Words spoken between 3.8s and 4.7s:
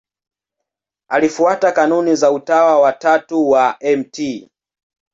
Mt.